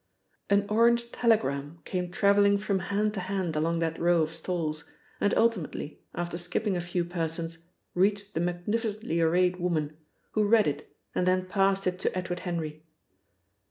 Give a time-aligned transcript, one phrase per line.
[0.49, 4.85] An orange telegram came travelling from hand to hand along that row of stalls,
[5.19, 9.95] and ultimately, after skipping a few persons, reached the magnificently arrayed woman,
[10.31, 12.83] who read it and then passed it to Edward Henry.